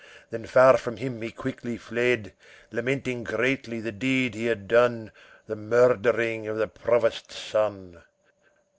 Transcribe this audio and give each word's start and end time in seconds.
Then 0.31 0.47
far 0.47 0.77
from 0.77 0.97
him 0.97 1.21
he 1.21 1.29
quickly 1.29 1.77
fled, 1.77 2.33
Lamenting 2.71 3.23
greatly 3.23 3.79
the 3.79 3.91
deed 3.91 4.33
he 4.33 4.47
had 4.47 4.67
done, 4.67 5.11
the 5.45 5.55
murdering 5.55 6.47
of 6.47 6.57
the 6.57 6.67
Provost's 6.67 7.37
son. 7.37 8.01